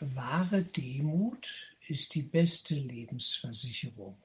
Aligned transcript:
Wahre 0.00 0.62
Demut 0.64 1.74
ist 1.88 2.14
die 2.14 2.22
beste 2.22 2.74
Lebensversicherung. 2.74 4.16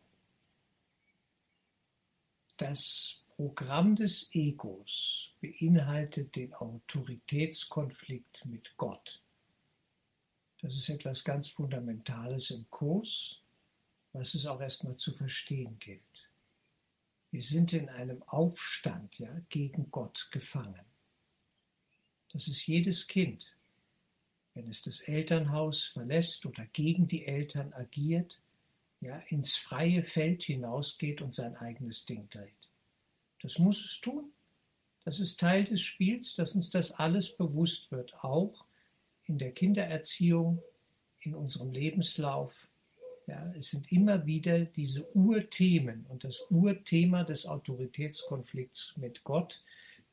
Das 2.58 3.22
Programm 3.36 3.96
des 3.96 4.30
Egos 4.32 5.34
beinhaltet 5.42 6.36
den 6.36 6.54
Autoritätskonflikt 6.54 8.46
mit 8.46 8.78
Gott. 8.78 9.22
Das 10.62 10.76
ist 10.76 10.90
etwas 10.90 11.24
ganz 11.24 11.50
Fundamentales 11.50 12.52
im 12.52 12.70
Kurs, 12.70 13.42
was 14.14 14.34
es 14.34 14.46
auch 14.46 14.62
erstmal 14.62 14.96
zu 14.96 15.12
verstehen 15.12 15.78
gilt. 15.80 16.02
Wir 17.32 17.42
sind 17.42 17.74
in 17.74 17.90
einem 17.90 18.24
Aufstand 18.24 19.20
ja, 19.20 19.42
gegen 19.50 19.92
Gott 19.92 20.30
gefangen. 20.32 20.86
Das 22.32 22.48
ist 22.48 22.66
jedes 22.66 23.08
Kind, 23.08 23.58
wenn 24.56 24.70
es 24.70 24.82
das 24.82 25.02
Elternhaus 25.02 25.84
verlässt 25.84 26.46
oder 26.46 26.66
gegen 26.74 27.08
die 27.08 27.26
Eltern 27.26 27.74
agiert, 27.74 28.42
ja, 29.02 29.18
ins 29.28 29.56
freie 29.56 30.02
Feld 30.02 30.44
hinausgeht 30.44 31.22
und 31.22 31.34
sein 31.34 31.56
eigenes 31.58 32.06
Ding 32.06 32.28
dreht. 32.30 32.70
Das 33.42 33.60
muss 33.60 33.84
es 33.84 34.02
tun. 34.02 34.32
Das 35.04 35.20
ist 35.20 35.40
Teil 35.40 35.66
des 35.66 35.82
Spiels, 35.82 36.34
dass 36.34 36.56
uns 36.56 36.72
das 36.72 36.92
alles 36.92 37.36
bewusst 37.36 37.92
wird, 37.92 38.16
auch 38.24 38.66
in 39.26 39.38
der 39.38 39.52
Kindererziehung, 39.52 40.64
in 41.20 41.36
unserem 41.36 41.72
Lebenslauf. 41.72 42.68
Ja, 43.28 43.54
es 43.58 43.70
sind 43.70 43.92
immer 43.92 44.26
wieder 44.26 44.66
diese 44.66 45.06
Urthemen 45.16 46.06
und 46.10 46.24
das 46.24 46.48
Urthema 46.50 47.24
des 47.24 47.46
Autoritätskonflikts 47.46 48.96
mit 48.98 49.24
Gott 49.24 49.64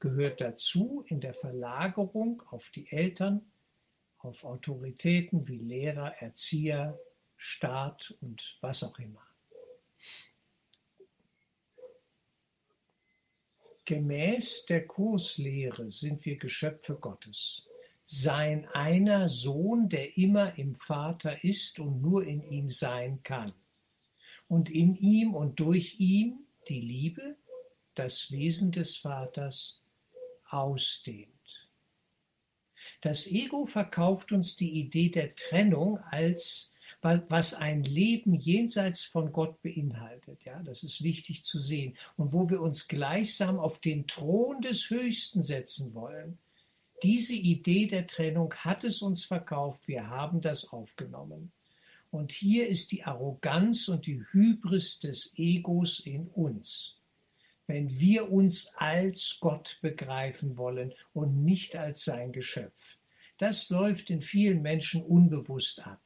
gehört 0.01 0.41
dazu 0.41 1.05
in 1.07 1.21
der 1.21 1.33
Verlagerung 1.33 2.43
auf 2.51 2.71
die 2.71 2.91
Eltern, 2.91 3.52
auf 4.25 4.45
Autoritäten 4.45 5.49
wie 5.49 5.59
Lehrer, 5.59 6.15
Erzieher, 6.21 6.99
Staat 7.37 8.15
und 8.21 8.57
was 8.61 8.85
auch 8.85 8.99
immer. 8.99 9.27
Gemäß 13.85 14.67
der 14.67 14.87
Kurslehre 14.87 15.91
sind 15.91 16.25
wir 16.25 16.37
Geschöpfe 16.37 16.95
Gottes. 16.95 17.67
Sein 18.07 18.69
einer 18.69 19.29
Sohn, 19.29 19.89
der 19.89 20.17
immer 20.17 20.57
im 20.57 20.77
Vater 20.77 21.43
ist 21.43 21.81
und 21.81 22.01
nur 22.01 22.25
in 22.25 22.43
ihm 22.43 22.69
sein 22.69 23.23
kann. 23.25 23.53
Und 24.47 24.71
in 24.71 24.95
ihm 24.95 25.35
und 25.35 25.59
durch 25.59 25.99
ihn 25.99 26.47
die 26.69 26.81
Liebe, 26.81 27.37
das 27.95 28.31
Wesen 28.31 28.71
des 28.71 28.99
Vaters, 28.99 29.83
ausdehnt. 30.49 31.32
Das 33.01 33.27
Ego 33.27 33.67
verkauft 33.67 34.33
uns 34.33 34.57
die 34.57 34.73
Idee 34.73 35.09
der 35.09 35.35
Trennung 35.35 35.99
als 36.11 36.73
was 37.03 37.55
ein 37.55 37.83
Leben 37.83 38.35
jenseits 38.35 39.03
von 39.03 39.33
Gott 39.33 39.61
beinhaltet. 39.61 40.45
Ja, 40.45 40.63
das 40.63 40.85
ist 40.85 41.03
wichtig 41.03 41.45
zu 41.45 41.59
sehen. 41.59 41.97
Und 42.17 42.33
wo 42.33 42.49
wir 42.49 42.61
uns 42.61 42.87
gleichsam 42.87 43.59
auf 43.59 43.81
den 43.81 44.07
Thron 44.07 44.61
des 44.61 44.89
Höchsten 44.89 45.43
setzen 45.43 45.95
wollen. 45.95 46.39
Diese 47.03 47.35
Idee 47.35 47.87
der 47.87 48.07
Trennung 48.07 48.55
hat 48.55 48.85
es 48.85 49.03
uns 49.03 49.25
verkauft. 49.25 49.89
Wir 49.89 50.07
haben 50.07 50.41
das 50.41 50.73
aufgenommen. 50.73 51.51
Und 52.13 52.31
hier 52.31 52.69
ist 52.69 52.93
die 52.93 53.03
Arroganz 53.03 53.89
und 53.89 54.07
die 54.07 54.23
Hybris 54.31 55.01
des 55.01 55.33
Egos 55.37 55.99
in 55.99 56.29
uns 56.29 57.02
wenn 57.73 57.89
wir 57.99 58.31
uns 58.31 58.71
als 58.77 59.39
Gott 59.41 59.79
begreifen 59.81 60.59
wollen 60.59 60.93
und 61.15 61.43
nicht 61.43 61.75
als 61.75 62.05
sein 62.05 62.31
Geschöpf. 62.31 62.99
Das 63.39 63.71
läuft 63.71 64.11
in 64.11 64.21
vielen 64.21 64.61
Menschen 64.61 65.03
unbewusst 65.03 65.87
ab. 65.87 65.99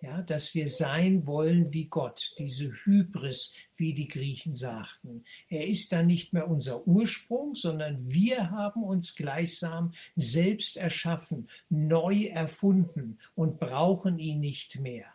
Ja, 0.00 0.22
dass 0.22 0.54
wir 0.54 0.68
sein 0.68 1.26
wollen 1.26 1.72
wie 1.72 1.86
Gott, 1.86 2.36
diese 2.38 2.70
Hybris, 2.70 3.52
wie 3.76 3.94
die 3.94 4.06
Griechen 4.06 4.54
sagten. 4.54 5.24
Er 5.48 5.66
ist 5.66 5.90
dann 5.90 6.06
nicht 6.06 6.32
mehr 6.32 6.48
unser 6.48 6.86
Ursprung, 6.86 7.56
sondern 7.56 7.98
wir 8.08 8.52
haben 8.52 8.84
uns 8.84 9.16
gleichsam 9.16 9.94
selbst 10.14 10.76
erschaffen, 10.76 11.48
neu 11.68 12.26
erfunden 12.26 13.18
und 13.34 13.58
brauchen 13.58 14.20
ihn 14.20 14.38
nicht 14.38 14.78
mehr. 14.78 15.06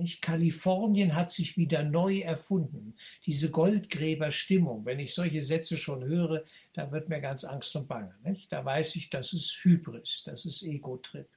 Nicht? 0.00 0.22
Kalifornien 0.22 1.14
hat 1.14 1.30
sich 1.30 1.58
wieder 1.58 1.82
neu 1.82 2.20
erfunden. 2.20 2.96
Diese 3.26 3.50
Goldgräberstimmung, 3.50 4.86
wenn 4.86 4.98
ich 4.98 5.14
solche 5.14 5.42
Sätze 5.42 5.76
schon 5.76 6.02
höre, 6.02 6.44
da 6.72 6.90
wird 6.90 7.10
mir 7.10 7.20
ganz 7.20 7.44
Angst 7.44 7.76
und 7.76 7.86
Bange. 7.86 8.14
Nicht? 8.24 8.50
Da 8.50 8.64
weiß 8.64 8.96
ich, 8.96 9.10
das 9.10 9.34
ist 9.34 9.60
Hybris, 9.62 10.24
das 10.24 10.46
ist 10.46 10.62
Ego-Trip. 10.62 11.28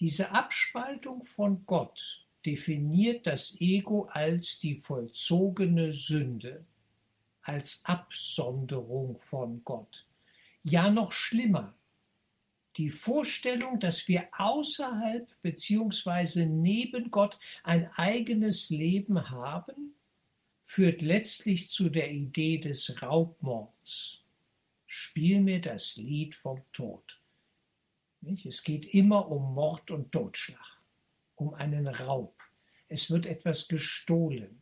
Diese 0.00 0.30
Abspaltung 0.30 1.22
von 1.24 1.66
Gott 1.66 2.26
definiert 2.46 3.26
das 3.26 3.60
Ego 3.60 4.08
als 4.10 4.58
die 4.58 4.76
vollzogene 4.76 5.92
Sünde, 5.92 6.64
als 7.42 7.82
Absonderung 7.84 9.18
von 9.18 9.62
Gott. 9.64 10.06
Ja, 10.62 10.90
noch 10.90 11.12
schlimmer, 11.12 11.74
die 12.76 12.90
Vorstellung, 12.90 13.78
dass 13.78 14.08
wir 14.08 14.28
außerhalb 14.32 15.30
beziehungsweise 15.42 16.46
neben 16.46 17.10
Gott 17.10 17.38
ein 17.62 17.90
eigenes 17.92 18.70
Leben 18.70 19.30
haben, 19.30 19.94
führt 20.62 21.02
letztlich 21.02 21.68
zu 21.68 21.88
der 21.88 22.10
Idee 22.10 22.58
des 22.58 23.00
Raubmords. 23.02 24.22
Spiel 24.86 25.40
mir 25.40 25.60
das 25.60 25.96
Lied 25.96 26.34
vom 26.34 26.62
Tod. 26.72 27.20
Es 28.44 28.62
geht 28.62 28.86
immer 28.94 29.30
um 29.30 29.54
Mord 29.54 29.90
und 29.90 30.10
Totschlag, 30.10 30.80
um 31.34 31.52
einen 31.54 31.86
Raub. 31.86 32.34
Es 32.88 33.10
wird 33.10 33.26
etwas 33.26 33.68
gestohlen. 33.68 34.60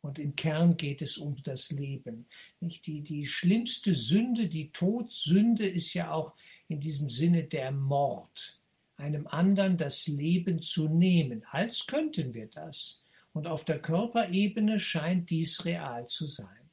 Und 0.00 0.18
im 0.18 0.36
Kern 0.36 0.76
geht 0.76 1.02
es 1.02 1.18
um 1.18 1.36
das 1.42 1.70
Leben. 1.70 2.26
Die, 2.60 3.02
die 3.02 3.26
schlimmste 3.26 3.92
Sünde, 3.92 4.46
die 4.46 4.70
Todsünde, 4.70 5.66
ist 5.66 5.92
ja 5.92 6.12
auch 6.12 6.34
in 6.68 6.80
diesem 6.80 7.08
Sinne 7.08 7.44
der 7.44 7.72
Mord, 7.72 8.60
einem 8.96 9.26
anderen 9.26 9.76
das 9.76 10.06
Leben 10.06 10.60
zu 10.60 10.88
nehmen, 10.88 11.44
als 11.50 11.86
könnten 11.86 12.34
wir 12.34 12.46
das. 12.46 13.02
Und 13.32 13.46
auf 13.46 13.64
der 13.64 13.80
Körperebene 13.80 14.78
scheint 14.78 15.30
dies 15.30 15.64
real 15.64 16.06
zu 16.06 16.26
sein. 16.26 16.70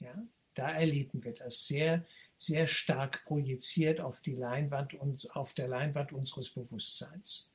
Ja, 0.00 0.14
da 0.54 0.70
erleben 0.70 1.24
wir 1.24 1.34
das 1.34 1.66
sehr, 1.66 2.04
sehr 2.36 2.66
stark 2.66 3.24
projiziert 3.24 4.00
auf 4.00 4.20
die 4.20 4.34
Leinwand 4.34 4.94
und 4.94 5.34
auf 5.34 5.54
der 5.54 5.68
Leinwand 5.68 6.12
unseres 6.12 6.50
Bewusstseins. 6.50 7.48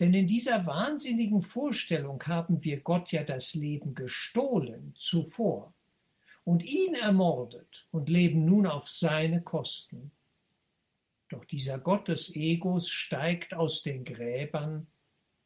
Denn 0.00 0.12
in 0.12 0.26
dieser 0.26 0.66
wahnsinnigen 0.66 1.42
Vorstellung 1.42 2.22
haben 2.26 2.64
wir 2.64 2.80
Gott 2.80 3.12
ja 3.12 3.22
das 3.22 3.54
Leben 3.54 3.94
gestohlen 3.94 4.92
zuvor 4.96 5.72
und 6.44 6.64
ihn 6.64 6.94
ermordet 6.94 7.86
und 7.92 8.08
leben 8.08 8.44
nun 8.44 8.66
auf 8.66 8.88
seine 8.88 9.40
Kosten. 9.42 10.10
Doch 11.34 11.44
dieser 11.46 11.80
Gott 11.80 12.06
des 12.06 12.36
Egos 12.36 12.88
steigt 12.88 13.54
aus 13.54 13.82
den 13.82 14.04
Gräbern 14.04 14.86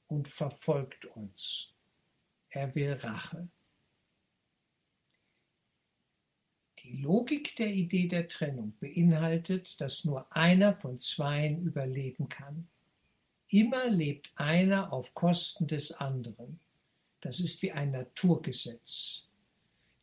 und 0.06 0.28
verfolgt 0.28 1.06
uns. 1.06 1.72
Er 2.50 2.74
will 2.74 2.92
Rache. 2.92 3.48
Die 6.80 7.00
Logik 7.00 7.56
der 7.56 7.72
Idee 7.72 8.06
der 8.06 8.28
Trennung 8.28 8.76
beinhaltet, 8.78 9.80
dass 9.80 10.04
nur 10.04 10.30
einer 10.36 10.74
von 10.74 10.98
zweien 10.98 11.62
überleben 11.62 12.28
kann. 12.28 12.68
Immer 13.48 13.88
lebt 13.88 14.30
einer 14.34 14.92
auf 14.92 15.14
Kosten 15.14 15.66
des 15.66 15.92
anderen. 15.92 16.60
Das 17.22 17.40
ist 17.40 17.62
wie 17.62 17.72
ein 17.72 17.92
Naturgesetz. 17.92 19.26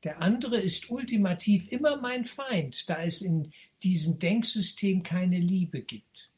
Der 0.06 0.22
andere 0.22 0.58
ist 0.58 0.92
ultimativ 0.92 1.72
immer 1.72 2.00
mein 2.00 2.26
Feind, 2.26 2.88
da 2.92 3.04
es 3.04 3.24
in 3.24 3.52
diesem 3.82 4.20
Denksystem 4.20 5.02
keine 5.02 5.40
Liebe 5.40 5.82
gibt. 5.82 6.30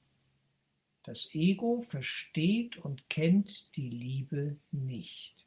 Das 1.03 1.35
Ego 1.35 1.81
versteht 1.81 2.77
und 2.77 3.09
kennt 3.09 3.75
die 3.75 3.89
Liebe 3.89 4.56
nicht. 4.71 5.45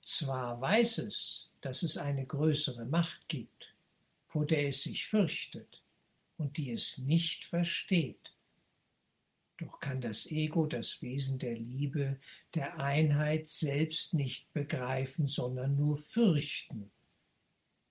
Zwar 0.00 0.58
weiß 0.62 0.98
es, 0.98 1.50
dass 1.60 1.82
es 1.82 1.98
eine 1.98 2.24
größere 2.24 2.86
Macht 2.86 3.28
gibt, 3.28 3.74
vor 4.26 4.46
der 4.46 4.68
es 4.68 4.84
sich 4.84 5.06
fürchtet 5.06 5.82
und 6.38 6.56
die 6.56 6.70
es 6.70 6.96
nicht 6.96 7.44
versteht. 7.44 8.34
Doch 9.58 9.78
kann 9.78 10.00
das 10.00 10.30
Ego 10.30 10.64
das 10.64 11.02
Wesen 11.02 11.38
der 11.38 11.54
Liebe, 11.54 12.18
der 12.54 12.78
Einheit 12.80 13.46
selbst 13.46 14.14
nicht 14.14 14.50
begreifen, 14.54 15.26
sondern 15.26 15.76
nur 15.76 15.98
fürchten, 15.98 16.90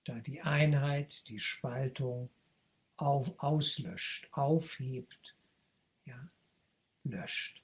da 0.04 0.18
die 0.20 0.42
Einheit 0.42 1.28
die 1.28 1.40
Spaltung 1.40 2.30
auf, 2.96 3.34
auslöscht, 3.38 4.28
aufhebt, 4.32 5.36
ja, 6.04 6.28
löscht. 7.04 7.62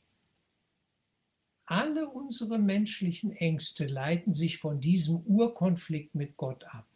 Alle 1.66 2.08
unsere 2.08 2.58
menschlichen 2.58 3.30
Ängste 3.30 3.86
leiten 3.86 4.32
sich 4.32 4.58
von 4.58 4.80
diesem 4.80 5.18
Urkonflikt 5.18 6.16
mit 6.16 6.36
Gott 6.36 6.64
ab. 6.64 6.86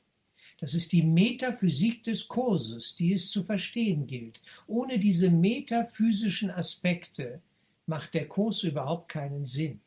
Das 0.58 0.74
ist 0.74 0.92
die 0.92 1.02
Metaphysik 1.02 2.02
des 2.02 2.26
Kurses, 2.26 2.94
die 2.96 3.12
es 3.12 3.30
zu 3.30 3.44
verstehen 3.44 4.06
gilt. 4.06 4.42
Ohne 4.66 4.98
diese 4.98 5.30
metaphysischen 5.30 6.50
Aspekte 6.50 7.40
macht 7.86 8.14
der 8.14 8.26
Kurs 8.28 8.62
überhaupt 8.62 9.08
keinen 9.10 9.44
Sinn. 9.44 9.80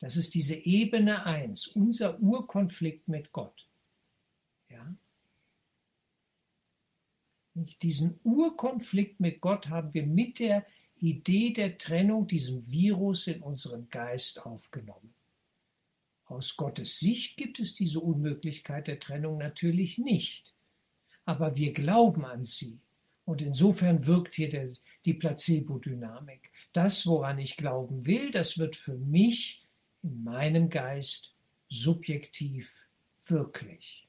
Das 0.00 0.16
ist 0.16 0.34
diese 0.34 0.54
Ebene 0.54 1.24
1, 1.24 1.68
unser 1.68 2.20
Urkonflikt 2.20 3.08
mit 3.08 3.32
Gott. 3.32 3.68
Ja? 4.68 4.94
Diesen 7.80 8.20
Urkonflikt 8.22 9.18
mit 9.18 9.40
Gott 9.40 9.68
haben 9.70 9.94
wir 9.94 10.06
mit 10.06 10.40
der 10.40 10.66
Idee 11.00 11.54
der 11.54 11.78
Trennung, 11.78 12.26
diesem 12.26 12.70
Virus 12.70 13.26
in 13.28 13.42
unseren 13.42 13.88
Geist 13.88 14.44
aufgenommen. 14.44 15.14
Aus 16.26 16.56
Gottes 16.56 16.98
Sicht 16.98 17.38
gibt 17.38 17.58
es 17.58 17.74
diese 17.74 18.00
Unmöglichkeit 18.00 18.88
der 18.88 18.98
Trennung 18.98 19.38
natürlich 19.38 19.96
nicht. 19.96 20.54
Aber 21.24 21.56
wir 21.56 21.72
glauben 21.72 22.26
an 22.26 22.44
sie. 22.44 22.78
Und 23.24 23.40
insofern 23.40 24.06
wirkt 24.06 24.34
hier 24.34 24.50
der, 24.50 24.68
die 25.04 25.14
Placebo-Dynamik. 25.14 26.50
Das, 26.72 27.06
woran 27.06 27.38
ich 27.38 27.56
glauben 27.56 28.04
will, 28.04 28.30
das 28.30 28.58
wird 28.58 28.76
für 28.76 28.96
mich 28.96 29.66
in 30.02 30.22
meinem 30.22 30.68
Geist 30.68 31.34
subjektiv 31.68 32.86
wirklich. 33.24 34.05